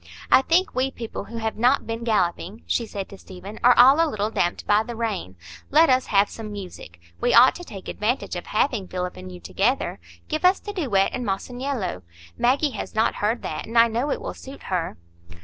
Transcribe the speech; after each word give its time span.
"I 0.31 0.41
think 0.41 0.73
we 0.73 0.89
people 0.89 1.25
who 1.25 1.37
have 1.37 1.57
not 1.57 1.85
been 1.85 2.03
galloping," 2.03 2.63
she 2.65 2.87
said 2.87 3.07
to 3.09 3.19
Stephen, 3.19 3.59
"are 3.63 3.77
all 3.77 4.03
a 4.03 4.09
little 4.09 4.31
damped 4.31 4.65
by 4.65 4.81
the 4.81 4.95
rain. 4.95 5.35
Let 5.69 5.91
us 5.91 6.07
have 6.07 6.27
some 6.27 6.51
music. 6.51 6.99
We 7.21 7.35
ought 7.35 7.53
to 7.53 7.63
take 7.63 7.87
advantage 7.87 8.35
of 8.35 8.47
having 8.47 8.87
Philip 8.87 9.15
and 9.15 9.31
you 9.31 9.39
together. 9.39 9.99
Give 10.27 10.43
us 10.43 10.59
the 10.59 10.73
duet 10.73 11.13
in 11.13 11.23
'Masaniello'; 11.23 12.01
Maggie 12.35 12.71
has 12.71 12.95
not 12.95 13.13
heard 13.21 13.43
that, 13.43 13.67
and 13.67 13.77
I 13.77 13.87
know 13.89 14.09
it 14.09 14.19
will 14.21 14.33
suit 14.33 14.63
her." 14.73 14.97